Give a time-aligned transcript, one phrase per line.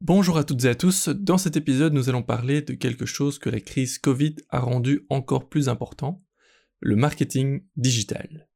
[0.00, 3.40] Bonjour à toutes et à tous, dans cet épisode nous allons parler de quelque chose
[3.40, 6.24] que la crise Covid a rendu encore plus important,
[6.78, 8.48] le marketing digital.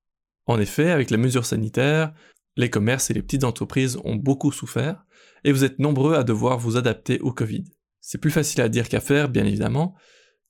[0.47, 2.15] En effet, avec les mesures sanitaires,
[2.57, 5.05] les commerces et les petites entreprises ont beaucoup souffert,
[5.43, 7.65] et vous êtes nombreux à devoir vous adapter au Covid.
[8.01, 9.97] C'est plus facile à dire qu'à faire, bien évidemment,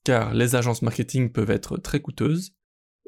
[0.03, 2.53] car les agences marketing peuvent être très coûteuses.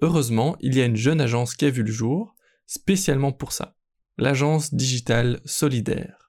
[0.02, 3.77] Heureusement, il y a une jeune agence qui a vu le jour, spécialement pour ça,
[4.17, 6.25] l'agence digitale solidaire.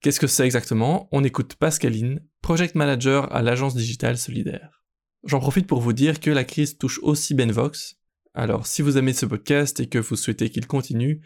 [0.00, 1.10] Qu'est-ce que c'est exactement?
[1.12, 4.82] On écoute Pascaline, Project Manager à l'agence digitale solidaire.
[5.24, 7.98] J'en profite pour vous dire que la crise touche aussi Benvox.
[8.32, 11.20] Alors si vous aimez ce podcast et que vous souhaitez qu'il continue,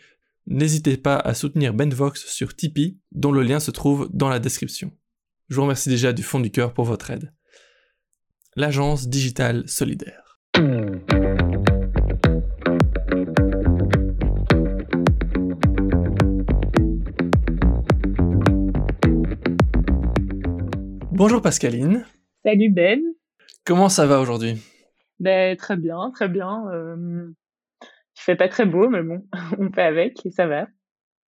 [0.48, 4.91] n'hésitez pas à soutenir Benvox sur Tipeee, dont le lien se trouve dans la description.
[5.48, 7.32] Je vous remercie déjà du fond du cœur pour votre aide.
[8.56, 10.41] L'agence digitale solidaire.
[21.16, 22.04] Bonjour Pascaline.
[22.45, 23.01] Salut Ben.
[23.65, 24.60] Comment ça va aujourd'hui?
[25.21, 26.65] Ben, Très bien, très bien.
[26.73, 27.30] Euh,
[27.82, 29.24] il fait pas très beau, mais bon,
[29.60, 30.66] on fait avec et ça va.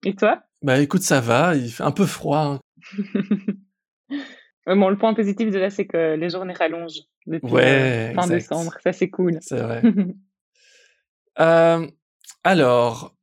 [0.06, 0.44] Et toi?
[0.62, 2.62] Bah écoute, ça va, il fait un peu froid.
[2.62, 2.62] Hein.
[4.68, 8.78] bon, le point positif de là, c'est que les journées rallongent depuis euh, fin décembre.
[8.84, 9.40] Ça, c'est cool.
[9.42, 9.82] C'est vrai.
[11.40, 11.88] Euh,
[12.44, 13.16] alors,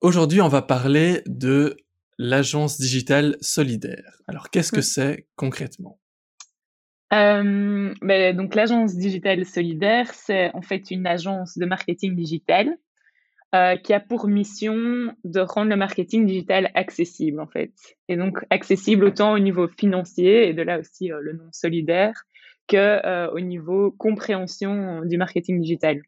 [0.00, 1.76] aujourd'hui, on va parler de
[2.18, 4.20] l'agence digitale solidaire.
[4.26, 4.82] Alors, qu'est-ce que mmh.
[4.82, 5.98] c'est concrètement?
[7.12, 12.74] Euh, ben, donc l'agence digitale solidaire, c'est en fait une agence de marketing digital
[13.54, 17.72] euh, qui a pour mission de rendre le marketing digital accessible en fait.
[18.08, 22.24] Et donc accessible autant au niveau financier et de là aussi euh, le nom solidaire
[22.68, 26.00] que au niveau compréhension du marketing digital.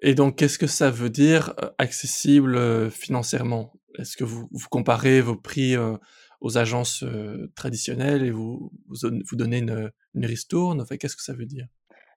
[0.00, 3.72] Et donc qu'est-ce que ça veut dire accessible financièrement?
[3.98, 5.76] Est-ce que vous, comparez vos prix
[6.40, 7.04] aux agences
[7.54, 10.80] traditionnelles et vous, vous, donnez une, une ristourne?
[10.80, 11.66] Enfin, Qu'est-ce que ça veut dire?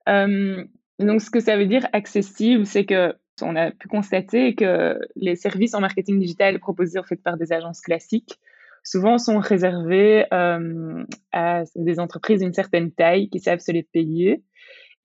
[0.07, 5.35] Donc, ce que ça veut dire accessible, c'est que on a pu constater que les
[5.35, 8.39] services en marketing digital proposés en fait par des agences classiques
[8.83, 14.43] souvent sont réservés à des entreprises d'une certaine taille qui savent se les payer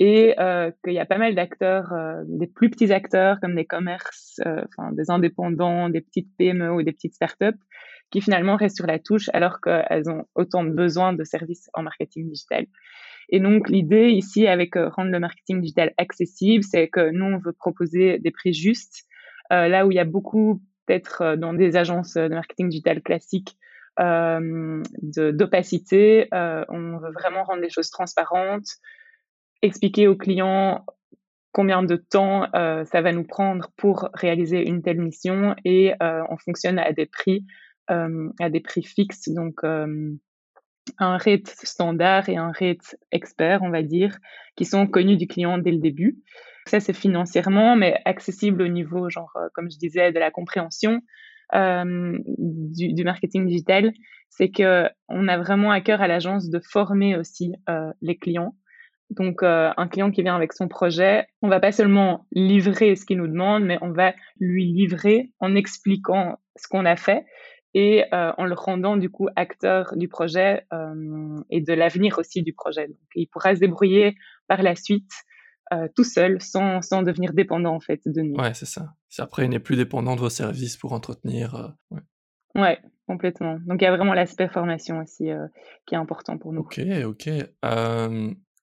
[0.01, 3.65] et euh, qu'il y a pas mal d'acteurs, euh, des plus petits acteurs comme des
[3.65, 7.59] commerces, euh, enfin des indépendants, des petites PME ou des petites startups
[8.11, 11.83] qui finalement restent sur la touche alors qu'elles ont autant de besoins de services en
[11.83, 12.67] marketing digital.
[13.31, 17.53] Et donc l'idée ici avec rendre le marketing digital accessible, c'est que nous on veut
[17.53, 19.05] proposer des prix justes
[19.51, 23.57] là où il y a beaucoup peut-être dans des agences de marketing digital classiques
[23.99, 28.67] d'opacité, on veut vraiment rendre les choses transparentes,
[29.65, 30.85] expliquer aux clients
[31.53, 36.23] combien de temps euh, ça va nous prendre pour réaliser une telle mission et euh,
[36.29, 37.47] on fonctionne à des prix
[37.91, 39.29] euh, à des prix fixes.
[39.29, 44.19] Donc un rate standard et un rate expert on va dire
[44.57, 46.19] qui sont connus du client dès le début.
[46.67, 51.01] Ça c'est financièrement mais accessible au niveau genre comme je disais de la compréhension
[51.53, 53.93] du, du, marketing digital.
[54.29, 57.53] C'est que on a vraiment à cœur à l'agence de former aussi
[58.03, 58.57] les clients
[59.11, 63.05] donc, euh, un client qui vient avec son projet, on va pas seulement livrer ce
[63.05, 67.25] qu'il nous demande, mais on va lui livrer en expliquant ce qu'on a fait
[67.75, 72.43] et euh, en le rendant du coup acteur du projet euh, et de l'avenir aussi
[72.43, 72.87] du projet.
[72.87, 74.15] Donc, il pourra se débrouiller
[74.49, 75.11] par la suite
[75.97, 78.37] tout seul, sans, sans devenir dépendant en fait de nous.
[78.37, 78.95] Ouais, c'est ça.
[79.09, 81.75] Si après il n'est plus dépendant de vos services pour entretenir.
[81.91, 82.01] ouais.
[82.55, 82.79] ouais.
[83.09, 83.59] complètement.
[83.67, 85.31] Donc il y a vraiment l'aspect formation aussi
[85.85, 86.61] qui est important pour nous.
[86.61, 87.29] Ok, ok.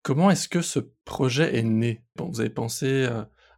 [0.04, 2.04] Comment est-ce que ce projet est né?
[2.16, 3.08] Bon, Vous avez pensé,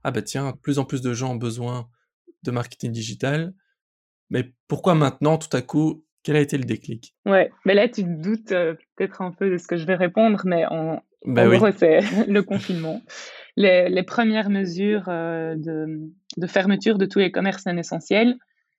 [0.04, 1.88] ah bah tiens, de plus en plus de gens ont besoin
[2.44, 3.54] de marketing digital,
[4.30, 7.16] mais pourquoi maintenant, tout à coup, quel a été le déclic?
[7.26, 10.42] Ouais, mais là, tu te doutes peut-être un peu de ce que je vais répondre,
[10.46, 13.02] mais en, bah gros, c'est le confinement.
[13.56, 18.36] Les, premières mesures de, de, fermeture de tous les commerces non essentiels,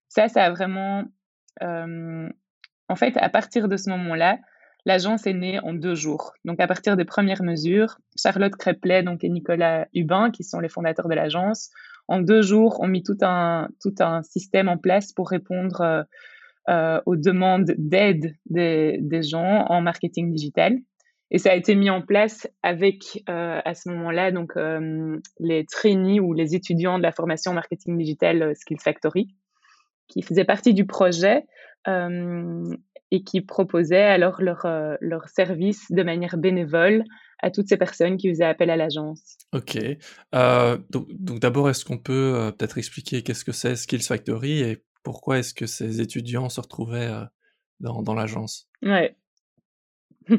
[0.08, 1.04] ça, ça a vraiment...
[1.60, 4.38] en fait, à partir de ce moment-là,
[4.86, 6.34] L'agence est née en deux jours.
[6.44, 11.08] Donc, à partir des premières mesures, Charlotte Créplet et Nicolas Hubin, qui sont les fondateurs
[11.08, 11.70] de l'agence,
[12.06, 16.02] en deux jours, ont mis tout un, tout un système en place pour répondre euh,
[16.68, 20.78] euh, aux demandes d'aide des, gens en marketing digital.
[21.30, 24.52] Et ça a été mis en place avec, euh, à ce moment-là, donc
[25.40, 29.34] les trainees ou les étudiants de la formation marketing digital Skills Factory,
[30.08, 31.46] qui faisaient partie du projet
[33.14, 37.04] et qui proposaient alors leur, euh, leur service de manière bénévole
[37.40, 39.36] à toutes ces personnes qui faisaient appel à l'agence.
[39.52, 39.78] Ok.
[40.34, 44.82] Euh, donc, d'abord, est-ce qu'on peut euh, peut-être expliquer qu'est-ce que c'est Skills Factory et
[45.04, 47.10] pourquoi est-ce que ces étudiants se retrouvaient
[47.78, 48.68] dans, dans l'agence?
[48.82, 49.14] Ouais.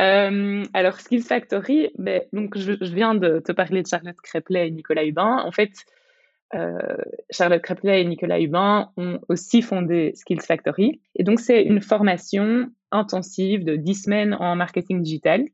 [0.00, 4.68] euh, alors, Skills Factory, ben, donc je, je, viens de te parler de Charlotte Créplet
[4.68, 5.42] et Nicolas Hubin.
[5.44, 5.72] En fait,
[6.54, 6.78] euh,
[7.30, 11.00] Charlotte Créplet et Nicolas Hubin ont aussi fondé Skills Factory.
[11.16, 15.44] Et donc, c'est une formation intensive de 10 semaines en marketing digital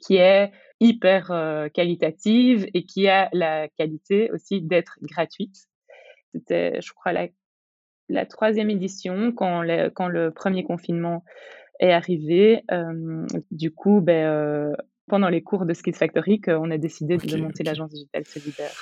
[0.00, 0.50] qui est
[0.80, 5.68] hyper euh, qualitative et qui a la qualité aussi d'être gratuite.
[6.32, 7.28] C'était, je crois, la,
[8.08, 11.22] la troisième édition quand le, quand le premier confinement
[11.80, 12.62] est arrivé.
[12.70, 14.72] Euh, du coup, ben, euh,
[15.06, 17.64] pendant les cours de Skills Factory, on a décidé okay, de monter okay.
[17.64, 18.72] l'agence digitale solidaire.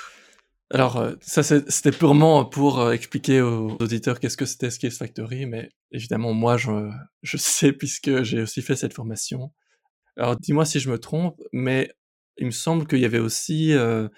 [0.71, 5.47] Alors, euh, ça, c'était purement pour euh, expliquer aux auditeurs qu'est-ce que c'était Skills Factory,
[5.47, 6.91] mais évidemment, moi, je,
[7.23, 9.53] je sais puisque j'ai aussi fait cette formation.
[10.17, 11.91] Alors, dis-moi si je me trompe, mais
[12.37, 14.09] il me semble qu'il y avait aussi euh,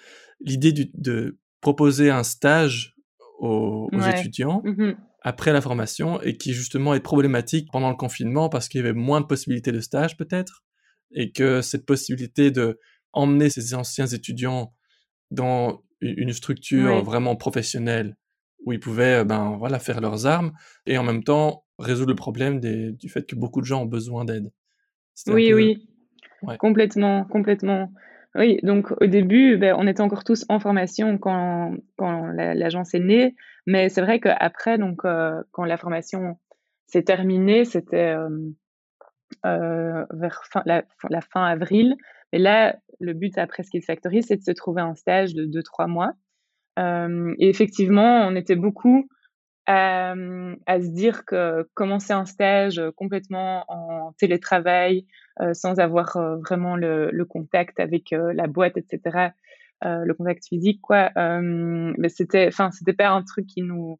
[0.41, 2.95] l'idée de proposer un stage
[3.39, 4.09] aux, aux Ouais.
[4.19, 4.95] étudiants Mhm.
[5.21, 8.93] après la formation et qui justement est problématique pendant le confinement parce qu'il y avait
[8.93, 10.63] moins de possibilités de stage peut-être
[11.11, 12.79] et que cette possibilité de
[13.13, 14.73] emmener ces anciens étudiants
[15.31, 18.15] dans une structure vraiment professionnelle
[18.65, 20.51] où ils pouvaient euh, ben voilà faire leurs armes
[20.85, 23.87] et en même temps résoudre le problème des- du fait que beaucoup de gens ont
[23.87, 24.51] besoin d'aide.
[25.27, 25.87] Oui, peu oui,
[26.43, 26.57] ouais.
[26.57, 27.91] complètement, complètement.
[28.35, 32.93] Oui, donc au début, ben, on était encore tous en formation quand, quand la- l'agence
[32.93, 36.37] est née, mais c'est vrai qu'après, donc, euh, quand la formation
[36.87, 38.29] s'est terminée, c'était euh,
[39.45, 41.95] euh, vers fin, la, la fin avril.
[42.33, 45.87] Et là, le but après Skills Factory, c'est de se trouver un stage de 2-3
[45.87, 46.13] mois.
[46.79, 49.07] Euh, et effectivement, on était beaucoup
[49.67, 55.05] à, se dire que commencer un stage complètement en télétravail,
[55.39, 59.29] euh, sans avoir euh, vraiment le, le contact avec la boîte, etc.,
[59.83, 62.09] le contact physique, quoi, mais
[62.47, 63.97] enfin, c'était pas un truc qui nous,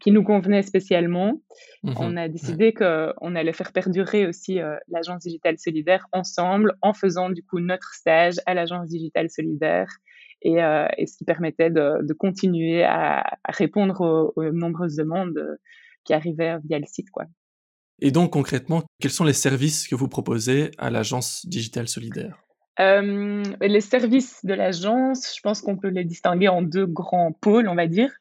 [0.00, 1.40] qui nous convenait spécialement.
[1.82, 1.94] Mhm.
[1.98, 2.28] On a Ouais.
[2.28, 7.60] décidé qu'on allait faire perdurer aussi euh, l'agence digitale solidaire ensemble en faisant du coup
[7.60, 9.88] notre stage à l'agence digitale solidaire
[10.42, 14.96] et, euh, et ce qui permettait de, de continuer à, à répondre aux, aux nombreuses
[14.96, 15.56] demandes euh,
[16.04, 17.10] qui arrivaient via le site.
[17.10, 17.24] Quoi.
[18.00, 22.38] Et donc concrètement, quels sont les services que vous proposez à l'agence digitale solidaire?
[22.78, 27.68] Euh, les services de l'agence, je pense qu'on peut les distinguer en deux grands pôles,
[27.68, 28.12] on va dire.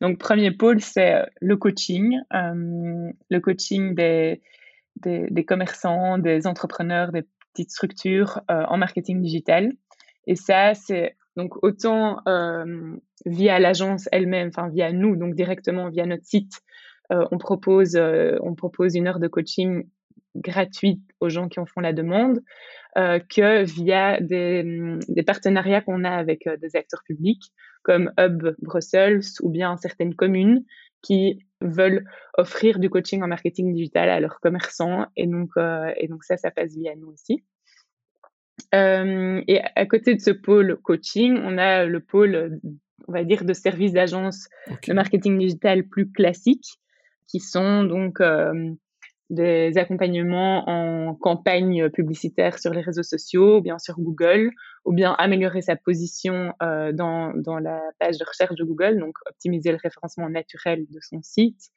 [0.00, 4.42] Donc, premier pôle, c'est le coaching, euh, le coaching des,
[4.96, 9.72] des, commerçants, des entrepreneurs, des petites structures euh, en marketing digital.
[10.26, 12.96] Et ça, c'est donc autant euh,
[13.26, 16.62] via l'agence elle-même, enfin via nous, donc directement via notre site,
[17.12, 19.84] euh, on propose euh, on propose une heure de coaching
[20.34, 22.40] gratuite aux gens qui en font la demande,
[22.96, 27.52] euh, que via des, des partenariats qu'on a avec euh, des acteurs publics
[27.82, 30.64] comme Hub Brussels ou bien certaines communes
[31.02, 32.04] qui veulent
[32.36, 36.36] offrir du coaching en marketing digital à leurs commerçants et donc euh, et donc ça
[36.36, 37.44] ça passe via nous aussi.
[38.74, 42.60] Euh, et à côté de ce pôle coaching, on a le pôle,
[43.06, 44.48] on va dire, de services d'agence
[44.86, 46.78] de marketing digital plus classiques,
[47.28, 48.70] qui sont donc euh,
[49.30, 54.50] des accompagnements en campagne publicitaire sur les réseaux sociaux, ou bien sur Google,
[54.84, 59.16] ou bien améliorer sa position euh, dans, dans la page de recherche de Google, donc
[59.28, 61.70] optimiser le référencement naturel de son site,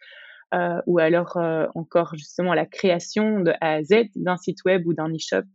[0.54, 4.86] euh, ou alors euh, encore justement la création de A à Z d'un site web
[4.86, 5.48] ou d'un e-shop.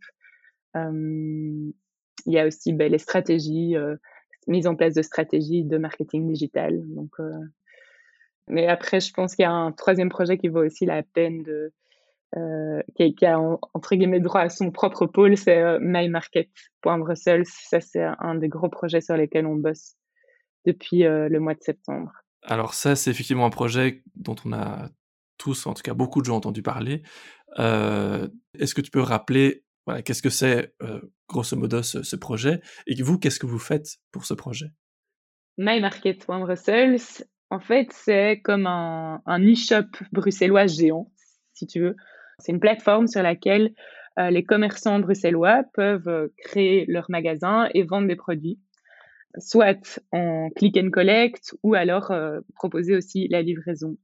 [2.25, 3.75] Il y a aussi ben, les stratégies,
[4.47, 6.81] mise en place de stratégies de marketing digital.
[6.95, 7.11] Donc,
[8.47, 11.43] mais après, je pense qu'il y a un troisième projet qui vaut aussi la peine
[11.43, 11.71] de,
[12.37, 17.45] euh, qui, qui, a entre guillemets droit à son propre pôle, c'est euh, mymarket.brussels.
[17.45, 19.95] Ça, c'est un des gros projets sur lesquels on bosse
[20.65, 22.11] depuis euh, le mois de septembre.
[22.41, 24.89] Alors ça, c'est effectivement un projet dont on a
[25.37, 27.03] tous, en tout cas beaucoup de gens, entendu parler.
[27.59, 30.73] Euh, Est-ce que tu peux rappeler voilà, qu'est-ce que c'est
[31.27, 32.61] grosso modo ce, ce, projet?
[32.87, 34.67] Et vous, qu'est-ce que vous faites pour ce projet?
[35.57, 37.01] Mymarket.brussels,
[37.49, 41.11] en fait, c'est comme un, un e-shop bruxellois géant,
[41.53, 41.95] si tu veux.
[42.39, 43.73] C'est une plateforme sur laquelle
[44.19, 48.59] euh, les commerçants bruxellois peuvent euh, créer leur magasin et vendre des produits,
[49.37, 53.97] soit en click and collect ou alors euh, proposer aussi la livraison.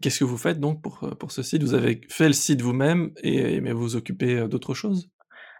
[0.00, 1.62] Qu'est-ce que vous faites donc pour, pour ce site?
[1.62, 5.08] Vous avez fait le site vous-même et, mais vous vous occupez euh, d'autre chose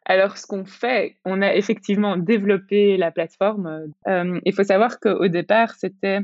[0.07, 3.91] alors, ce qu'on fait, on a effectivement développé la plateforme.
[4.07, 6.21] Euh, il faut savoir qu'au départ, c'était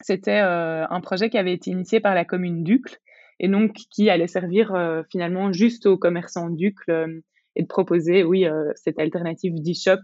[0.00, 2.98] c'était euh, un projet qui avait été initié par la commune d'Ucle
[3.44, 7.20] et donc qui allait servir euh, finalement juste aux commerçants d'Ucle euh,
[7.56, 10.00] et de proposer, oui, euh, cette alternative d'e-shop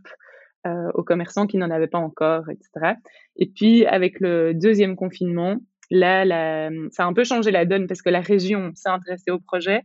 [0.92, 2.96] aux commerçants qui n'en avaient pas encore, etc.
[3.36, 5.56] Et puis, avec le deuxième confinement,
[5.90, 9.38] là, ça a un peu changé la donne parce que la région s'est intéressée au
[9.38, 9.84] projet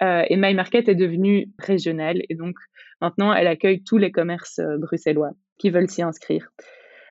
[0.00, 2.54] et My Market est devenue régionale et donc
[3.00, 6.52] maintenant elle accueille tous les commerces bruxellois qui veulent s'y inscrire.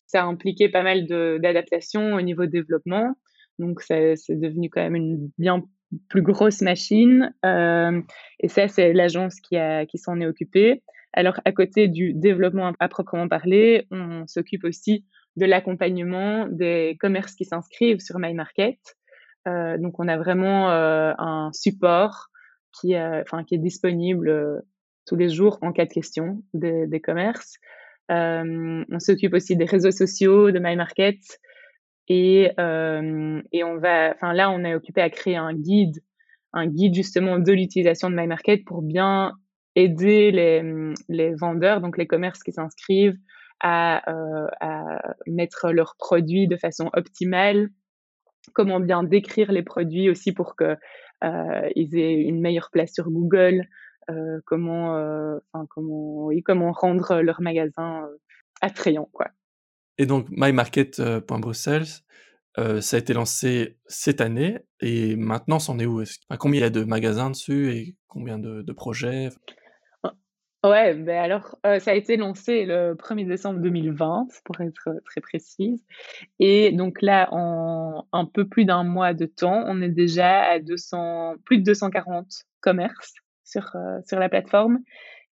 [0.07, 3.13] Ça a impliqué pas mal d'adaptations au niveau développement,
[3.59, 5.63] donc c'est devenu quand même une bien
[6.09, 8.01] plus grosse machine euh,
[8.39, 9.57] et ça c'est l'agence qui,
[9.95, 10.83] s'en est occupée.
[11.13, 15.05] Alors à côté du développement à proprement parler, on s'occupe aussi
[15.37, 18.79] de l'accompagnement des commerces qui s'inscrivent sur My Market.
[19.47, 22.27] Euh, donc on a vraiment euh, un support
[22.73, 24.63] qui, est disponible
[25.05, 27.57] tous les jours en cas de question des, commerces.
[28.09, 31.19] On s'occupe aussi des réseaux sociaux de My Market
[32.07, 36.03] et, euh, et on va, enfin là, on est occupé à créer un guide,
[36.53, 39.33] un guide justement de l'utilisation de My Market pour bien
[39.75, 40.63] aider les,
[41.09, 43.17] les vendeurs, donc les commerces qui s'inscrivent,
[43.61, 47.69] à, euh, à mettre leurs produits de façon optimale,
[48.53, 50.75] comment bien décrire les produits aussi pour que
[51.23, 53.65] euh, ils aient une meilleure place sur Google,
[54.09, 55.37] euh, comment, euh,
[55.69, 58.07] comment, oui, comment rendre leur magasin
[58.61, 59.27] attrayant, quoi.
[59.97, 61.85] Et donc, mymarket.brussels,
[62.57, 66.03] euh, ça a été lancé cette année et maintenant, c'en est où?
[66.39, 69.29] Combien il y a de magasins dessus et combien de, projets?
[70.63, 75.21] Ouais, ben alors, euh, ça a été lancé le 1er décembre 2020, pour être très
[75.21, 75.85] précise.
[76.39, 80.59] Et donc là, en un peu plus d'un mois de temps, on est déjà à
[80.59, 82.25] 200, plus de 240
[82.61, 84.79] commerces sur, euh, sur la plateforme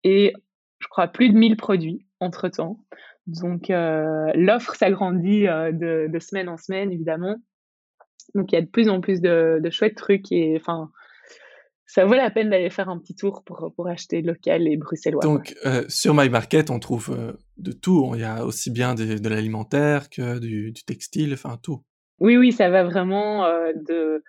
[0.03, 0.33] et
[0.81, 2.79] je crois plus de 1000 produits entre-temps.
[3.29, 7.37] Donc euh, l'offre s'agrandit de, de semaine en semaine, évidemment.
[8.35, 10.91] Donc il y a de plus en plus de, de chouettes trucs et enfin
[11.89, 15.23] ça vaut la peine d'aller faire un petit tour pour, pour acheter local et bruxellois.
[15.23, 18.13] Donc, euh, sur My Market, on trouve euh, de tout.
[18.15, 21.83] Il y a aussi bien de l'alimentaire que du, du, textile, enfin tout.
[22.21, 24.23] Oui, oui, ça va vraiment euh, de,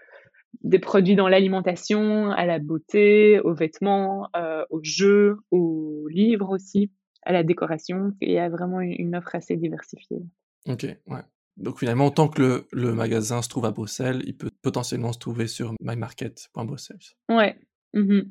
[0.64, 6.92] des produits dans l'alimentation, à la beauté, aux vêtements, euh, aux jeux, aux livres aussi,
[7.24, 8.14] à la décoration.
[8.22, 10.22] Il y a vraiment une, une offre assez diversifiée.
[10.68, 11.22] Ok, ouais.
[11.58, 15.20] Donc finalement, tant que le, le, magasin se trouve à Bruxelles, il peut potentiellement se
[15.20, 17.00] trouver sur mymarket.brussels.
[17.30, 17.60] Ouais.
[17.94, 18.22] Mmh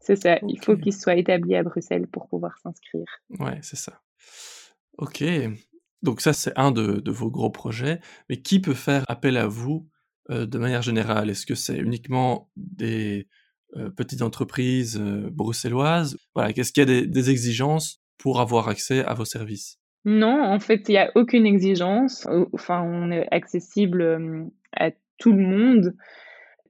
[0.00, 0.36] c'est ça.
[0.36, 0.46] Okay.
[0.48, 3.06] Il faut qu'il soit établi à Bruxelles pour pouvoir s'inscrire.
[3.38, 4.00] Ouais, c'est ça.
[4.96, 5.24] Ok.
[6.02, 8.00] Donc ça, c'est un de, de, vos gros projets.
[8.28, 9.88] Mais qui peut faire appel à vous
[10.30, 11.30] euh, de manière générale?
[11.30, 13.28] Est-ce que c'est uniquement des
[13.76, 19.04] euh, petites entreprises euh, bruxelloises Voilà, qu'est-ce qu'il y a des, exigences pour avoir accès
[19.04, 19.78] à vos services?
[20.04, 22.26] Non, en fait, il n'y a aucune exigence.
[22.52, 25.94] Enfin, on est accessible à tout le monde.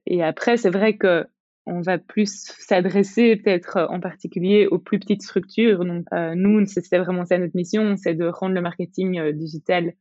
[0.07, 1.25] Et après, c'est vrai que
[1.69, 5.85] on va plus s'adresser peut-être en particulier aux plus petites structures.
[5.85, 9.93] Donc, euh, nous, c'était vraiment ça notre mission, c'est de rendre le marketing euh, digital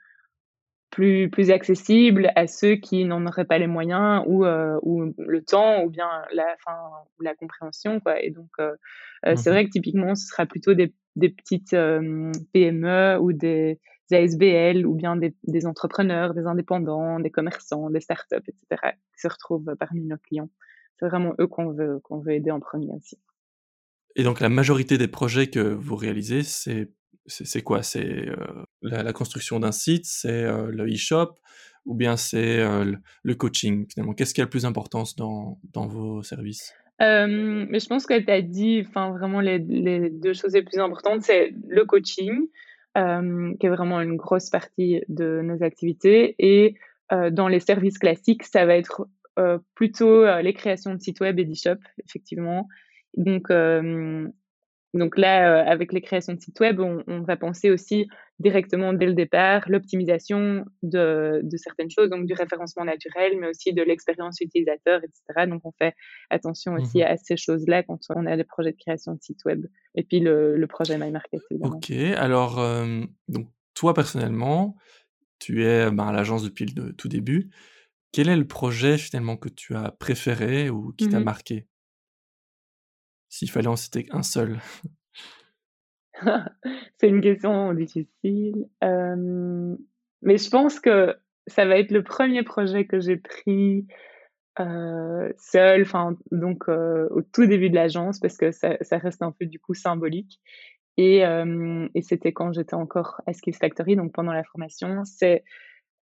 [0.99, 5.43] plus, plus accessible à ceux qui n'en auraient pas les moyens ou, euh, ou le
[5.43, 6.77] temps ou bien la, fin,
[7.21, 8.01] la compréhension.
[8.01, 8.21] Quoi.
[8.21, 8.73] Et donc, euh,
[9.25, 9.37] mmh.
[9.37, 13.79] c'est vrai que typiquement, ce sera plutôt des, des petites euh, PME ou des,
[14.11, 19.21] des, ASBL ou bien des, des, entrepreneurs, des indépendants, des commerçants, des startups, etc., qui
[19.21, 20.51] se retrouvent parmi nos clients.
[20.99, 23.21] C'est vraiment eux qu'on veut, qu'on veut aider en premier aussi.
[24.17, 26.91] Et donc, la majorité des projets que vous réalisez, c'est
[27.29, 27.83] c'est quoi?
[27.83, 28.37] C'est euh,
[28.83, 31.35] la, construction d'un site, c'est euh, le e-shop,
[31.87, 32.93] ou bien c'est euh,
[33.23, 34.15] le coaching finalement?
[34.15, 36.75] Qu'est-ce qui a le plus d'importance dans, dans vos services?
[37.01, 41.23] Mais je pense que tu as dit, vraiment les, les, deux choses les plus importantes,
[41.23, 42.49] c'est le coaching,
[42.97, 46.75] qui est vraiment une grosse partie de nos activités, et
[47.11, 49.09] dans les services classiques, ça va être
[49.77, 52.67] plutôt les créations de sites web et d'e-shop, effectivement.
[53.17, 53.49] Donc
[54.95, 58.95] donc là, euh, avec les créations de sites web, on, on, va penser aussi directement
[58.95, 63.83] dès le départ l'optimisation de, de, certaines choses, donc du référencement naturel, mais aussi de
[63.83, 65.47] l'expérience utilisateur, etc.
[65.47, 65.95] Donc on fait
[66.31, 67.07] attention aussi mmh.
[67.07, 69.67] à ces choses-là quand on a des projets de création de sites web.
[69.95, 71.77] Et puis le, le projet My Market, évidemment.
[71.77, 74.75] Ok, alors euh, donc toi personnellement,
[75.39, 77.51] tu es ben, à l'agence depuis le tout début.
[78.13, 81.67] Quel est le projet finalement que tu as préféré ou qui mmh t'a marqué?
[83.29, 84.59] S'il fallait en citer un seul
[86.99, 88.69] C'est une question difficile.
[88.83, 91.17] Mais je pense que
[91.47, 93.87] ça va être le premier projet que j'ai pris
[94.57, 95.87] seul,
[96.33, 100.41] donc au tout début de l'agence, parce que ça, reste un peu du coup symbolique.
[100.97, 105.05] Et, et c'était quand j'étais encore à Skills Factory, donc pendant la formation.
[105.05, 105.45] C'est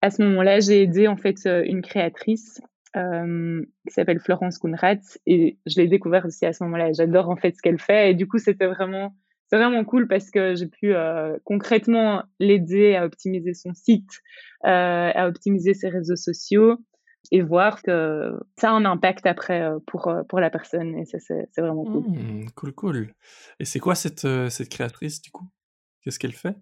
[0.02, 2.60] à ce moment-là, j'ai aidé en fait une créatrice
[2.96, 6.92] euh, qui s'appelle Florence Kunratz et je l'ai découvert aussi à ce moment-là.
[6.92, 9.14] J'adore en fait ce qu'elle fait et du coup c'était vraiment
[9.48, 10.92] c'est vraiment cool parce que j'ai pu
[11.44, 14.10] concrètement l'aider à optimiser son site,
[14.64, 16.78] à optimiser ses réseaux sociaux
[17.30, 20.96] et voir que ça a un impact après pour, pour la personne.
[20.98, 22.08] Et ça, c'est vraiment cool.
[22.08, 23.14] Mmh, cool, cool.
[23.60, 25.48] Et c'est quoi cette, cette créatrice du coup?
[26.02, 26.56] Qu'est-ce qu'elle fait?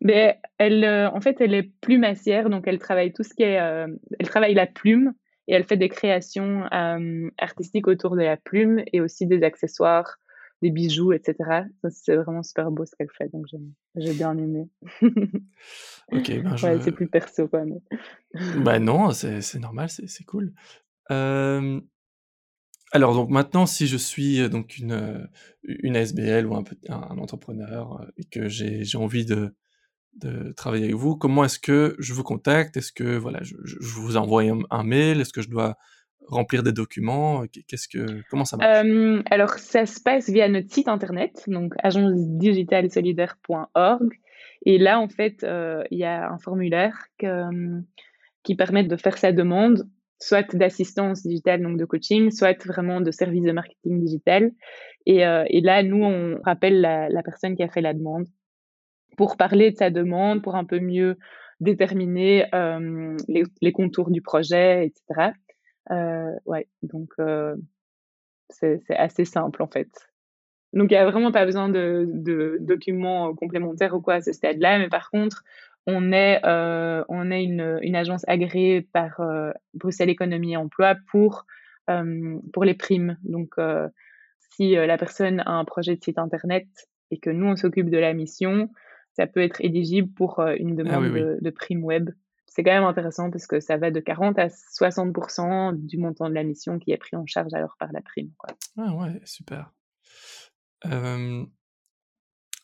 [0.00, 4.28] Ben, elle, en fait, elle est plumassière, donc elle travaille tout ce qui est, elle
[4.28, 5.12] travaille la plume
[5.48, 6.64] et elle fait des créations
[7.38, 10.18] artistiques autour de la plume et aussi des accessoires
[10.62, 11.64] des bijoux, etc.
[11.90, 13.46] C'est vraiment super beau ce qu'elle fait, donc
[13.96, 14.68] j'ai bien aimé.
[15.02, 16.66] ok, ben je...
[16.66, 17.64] ouais, c'est plus perso, quoi.
[17.64, 17.82] Mais...
[18.64, 20.52] bah non, c'est normal, c'est cool.
[21.10, 21.80] Euh...
[22.94, 25.26] Alors, donc maintenant, si je suis euh, donc une, euh,
[25.62, 29.54] une ASBL ou un, un entrepreneur euh, et que j'ai envie de,
[30.14, 32.76] de travailler avec vous, comment est-ce que je vous contacte?
[32.76, 35.20] Est-ce que voilà, je, vous envoie un, mail?
[35.20, 35.76] Est-ce que je dois
[36.28, 37.44] remplir des documents?
[37.68, 38.84] Qu'est-ce que comment ça marche?
[38.84, 44.08] Euh, Alors ça se passe via notre site internet, donc agencedigitalsolidaire.org.
[44.64, 47.42] Et là, en fait, euh, il y a un formulaire que,
[48.42, 49.88] qui permet de faire sa demande,
[50.20, 54.52] soit d'assistance digitale, donc de coaching, soit vraiment de service de marketing digital.
[55.06, 58.26] Et, euh, là, nous, on rappelle la, personne qui a fait la demande
[59.16, 61.16] pour parler de sa demande, pour un peu mieux
[61.62, 65.32] déterminer euh, les, contours du projet, etc.
[65.90, 67.56] Euh, ouais, donc euh,
[68.50, 69.88] c'est assez simple en fait.
[70.72, 74.78] Donc il n'y a vraiment pas besoin de, documents complémentaires ou quoi à ce stade-là,
[74.78, 75.44] mais par contre,
[75.86, 79.20] on est, on est une, une, agence agréée par
[79.74, 81.44] Bruxelles Économie et Emploi pour,
[82.52, 83.18] pour les primes.
[83.22, 83.56] Donc
[84.50, 86.66] si la personne a un projet de site internet
[87.10, 88.70] et que nous on s'occupe de la mission,
[89.14, 92.10] ça peut être éligible pour une ah demande De, de prime web
[92.54, 96.34] c'est quand même intéressant parce que ça va de 40 à 60% du montant de
[96.34, 98.30] la mission qui est pris en charge alors par la prime.
[98.36, 98.54] Quoi.
[98.76, 99.72] Ah ouais, super.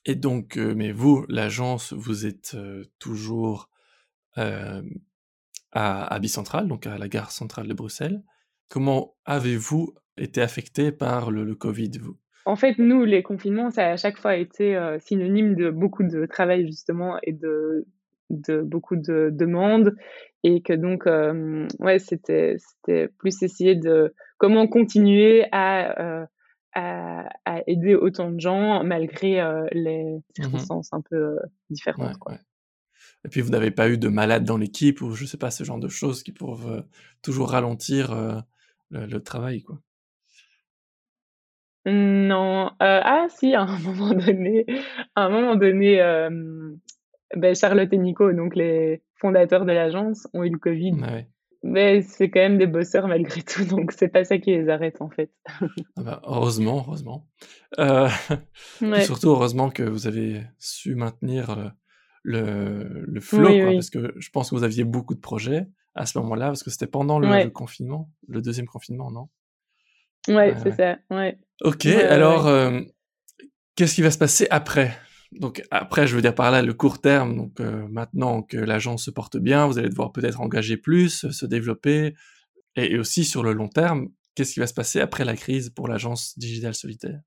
[0.05, 2.55] et donc, mais vous, l'agence, vous êtes
[2.99, 3.71] toujours
[4.37, 4.83] à,
[5.73, 8.23] à Bicentral, donc à la gare centrale de Bruxelles.
[8.69, 12.19] Comment avez-vous été affecté par le, Covid, vous?
[12.45, 16.25] En fait, nous, les confinements, ça a à chaque fois été synonyme de beaucoup de
[16.27, 17.87] travail, justement, et de
[18.31, 19.97] de beaucoup de demandes
[20.45, 26.27] et que donc euh, ouais c'était c'était plus essayer de comment continuer à, euh,
[26.75, 31.39] à, à aider autant de gens malgré euh, les mmh circonstances un peu
[31.71, 32.35] différentes quoi.
[33.25, 35.65] Et puis vous n'avez pas eu de malades dans l'équipe ou je sais pas ce
[35.65, 36.85] genre de choses qui peuvent
[37.23, 38.15] toujours ralentir
[38.91, 39.81] le, le, travail quoi.
[41.89, 44.67] Non, ah si à un moment donné,
[45.15, 46.01] à un moment donné
[47.37, 50.93] ben, Charlotte et Nico, donc les fondateurs de l'agence, ont eu le Covid.
[51.65, 55.01] Mais c'est quand même des bosseurs malgré tout, donc c'est pas ça qui les arrête
[55.01, 55.33] en fait.
[55.97, 57.27] Ah bah, heureusement, heureusement.
[57.79, 58.09] Euh,
[59.03, 61.75] surtout heureusement que vous avez su maintenir
[62.23, 66.07] le, le, flow, quoi, parce que je pense que vous aviez beaucoup de projets à
[66.07, 69.29] ce moment-là, parce que c'était pendant le, confinement, le deuxième confinement, non?
[70.29, 70.99] Ouais, c'est ça.
[71.11, 71.39] Ouais.
[71.63, 72.81] Ok, alors euh,
[73.77, 74.97] qu'est-ce qui va se passer après?
[75.33, 77.37] Donc après, je veux dire par là le court terme.
[77.37, 81.47] Donc euh, maintenant que l'agence se porte bien, vous allez devoir peut-être engager plus, se
[81.47, 82.15] développer,
[82.77, 85.89] et, aussi sur le long terme, qu'est-ce qui va se passer après la crise pour
[85.89, 87.21] l'agence digitale solitaire?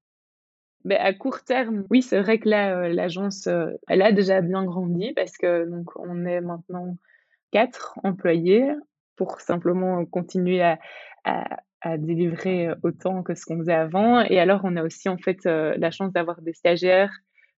[0.83, 4.41] Ben, à court terme, oui, c'est vrai que là, euh, l'agence, euh, elle a déjà
[4.41, 6.97] bien grandi parce que donc on est maintenant
[7.51, 8.71] quatre employés
[9.15, 10.79] pour simplement continuer à,
[11.23, 14.21] à, à délivrer autant que ce qu'on faisait avant.
[14.21, 17.11] Et alors, on a aussi en fait la chance d'avoir des stagiaires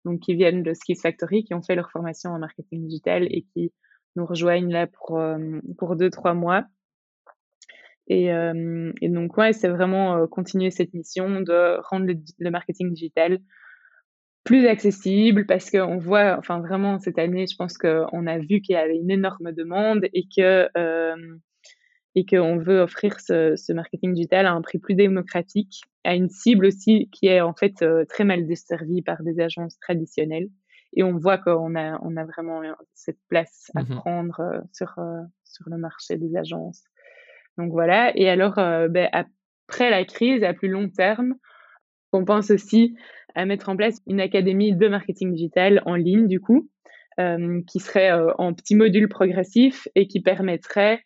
[0.05, 3.45] donc qui viennent de Skills Factory, qui ont fait leur formation en marketing digital et
[3.53, 3.71] qui
[4.15, 6.65] nous rejoignent là pour, euh, pour deux, trois mois.
[8.07, 13.39] Et, euh, donc, ouais, c'est vraiment euh, continuer cette mission de rendre le, marketing digital
[14.43, 18.73] plus accessible parce qu'on voit, enfin vraiment cette année, je pense qu'on a vu qu'il
[18.73, 20.67] y avait une énorme demande et que
[22.15, 26.29] et qu'on veut offrir ce, ce, marketing digital à un prix plus démocratique, à une
[26.29, 30.49] cible aussi qui est en fait euh, très mal desservie par des agences traditionnelles.
[30.95, 32.61] Et on voit qu'on a, on a vraiment
[32.93, 36.83] cette place à mmh prendre euh, sur, euh, sur le marché des agences.
[37.57, 38.15] Donc voilà.
[38.15, 41.35] Et alors, ben, après la crise, à plus long terme,
[42.11, 42.95] on pense aussi
[43.35, 46.71] à mettre en place une académie de marketing digital en ligne, du coup,
[47.67, 51.03] qui serait en petits modules progressifs et qui permettrait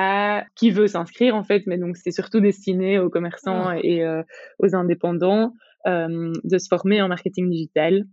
[0.00, 3.78] à qui veut s'inscrire en fait, mais donc c'est surtout destiné aux commerçants ah.
[3.82, 4.22] et euh,
[4.60, 5.52] aux indépendants
[5.88, 8.04] euh, de se former en marketing digital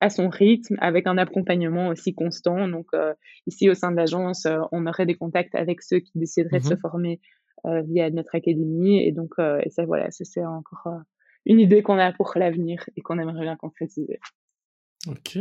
[0.00, 2.66] à son rythme, avec un accompagnement aussi constant.
[2.66, 3.12] Donc euh,
[3.46, 6.74] ici au sein de l'agence, on aurait des contacts avec ceux qui décideraient de se
[6.74, 7.20] mmh former
[7.64, 10.88] via notre académie, et donc et ça voilà, c'est encore
[11.44, 14.20] une idée qu'on a pour l'avenir et qu'on aimerait bien concrétiser.
[15.08, 15.36] Ok,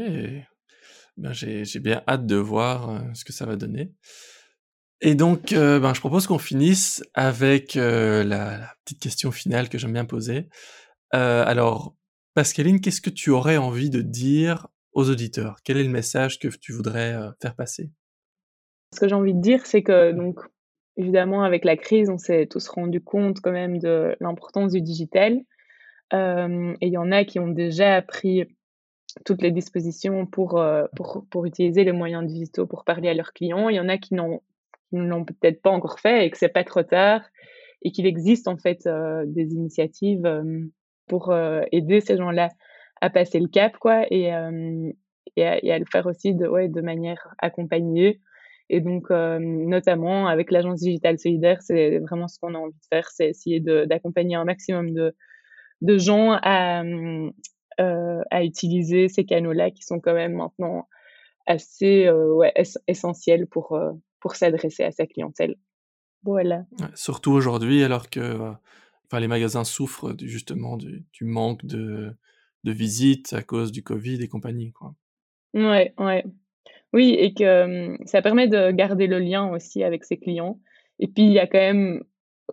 [1.15, 3.93] ben, j'ai bien hâte de voir ce que ça va donner.
[5.01, 9.77] Et donc, euh, ben, je propose qu'on finisse avec euh, la, petite question finale que
[9.77, 10.47] j'aime bien poser.
[11.12, 11.95] alors,
[12.33, 15.57] Pascaline, qu'est-ce que tu aurais envie de dire aux auditeurs?
[15.63, 17.89] Quel est le message que tu voudrais faire passer?
[18.93, 20.39] Ce que j'ai envie de dire, c'est que, donc,
[20.95, 25.41] évidemment, avec la crise, on s'est tous rendu compte quand même de l'importance du digital.
[26.13, 28.47] et il y en a qui ont déjà pris
[29.25, 33.33] toutes les dispositions pour, euh, pour, pour, utiliser les moyens digitaux pour parler à leurs
[33.33, 33.69] clients.
[33.69, 34.41] Il y en a qui n'ont
[34.91, 37.21] l'ont peut-être pas encore fait et que c'est pas trop tard
[37.82, 40.43] et qu'il existe en fait euh, des initiatives euh,
[41.08, 41.34] pour
[41.71, 42.50] aider ces gens-là
[43.00, 44.26] à passer le cap quoi et,
[45.38, 48.19] et à, le faire aussi de, ouais, de manière accompagnée.
[48.69, 53.08] Et donc, notamment avec l'agence digitale solidaire, c'est vraiment ce qu'on a envie de faire,
[53.10, 55.15] c'est essayer d'accompagner un maximum de,
[55.80, 56.84] de gens à,
[57.80, 60.88] euh, à utiliser ces canaux-là qui sont quand même maintenant
[61.45, 62.52] assez euh, ouais,
[62.88, 65.56] essentiels pour, euh, pour s'adresser à sa clientèle.
[66.23, 66.65] Voilà.
[66.95, 68.53] surtout aujourd'hui, alors que
[69.06, 72.12] enfin, les magasins souffrent justement du, du manque de,
[72.63, 74.73] de visites à cause du Covid et compagnie.
[74.73, 74.93] Quoi.
[75.53, 76.25] Ouais, ouais.
[76.93, 80.60] Oui, et que ça permet de garder le lien aussi avec ses clients.
[80.99, 82.03] Et puis, il y a quand même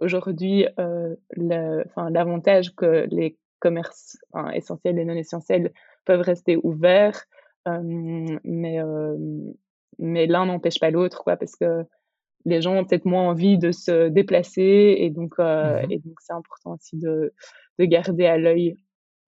[0.01, 4.19] aujourd'hui euh, l'avantage que les commerces
[4.53, 5.73] essentiels et non essentiels
[6.05, 7.25] peuvent rester ouverts,
[7.67, 8.81] mais,
[9.99, 11.85] mais l'un n'empêche pas l'autre, quoi, parce que
[12.45, 16.35] les gens ont peut-être moins envie de se déplacer et donc, mmh et donc c'est
[16.35, 17.33] important aussi de,
[17.79, 18.77] de garder à l'œil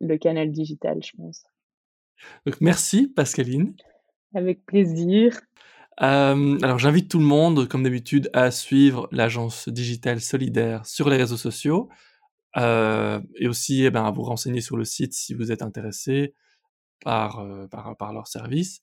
[0.00, 1.44] le canal digital, je pense.
[2.44, 3.74] Donc merci Pascaline.
[4.34, 5.40] Avec plaisir.
[5.96, 11.38] alors j'invite tout le monde, comme d'habitude, à suivre l'agence digitale solidaire sur les réseaux
[11.38, 11.88] sociaux.
[12.56, 16.34] Euh, et aussi eh ben, à vous renseigner sur le site si vous êtes intéressé
[17.02, 18.80] par, euh, par, par, leur service.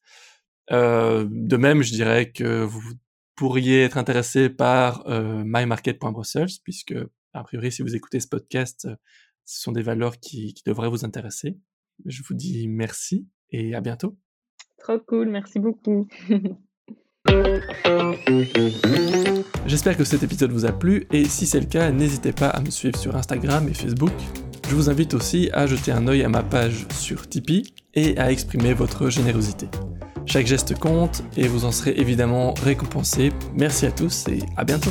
[0.71, 2.81] Euh, de même, je dirais que vous
[3.35, 6.95] pourriez être intéressé par euh, mymarket.brussels, puisque,
[7.33, 8.87] a priori, si vous écoutez ce podcast,
[9.45, 11.57] ce sont des valeurs qui, qui devraient vous intéresser.
[12.05, 14.17] Je vous dis merci et à bientôt.
[14.79, 16.07] Trop cool, merci beaucoup.
[19.65, 22.59] J'espère que cet épisode vous a plu et si c'est le cas, n'hésitez pas à
[22.61, 24.11] me suivre sur Instagram et Facebook.
[24.73, 28.31] Je vous invite aussi à jeter un œil à ma page sur Tipeee et à
[28.31, 29.67] exprimer votre générosité.
[30.25, 33.31] Chaque geste compte et vous en serez évidemment récompensé.
[33.55, 34.89] Merci à tous et à bientôt.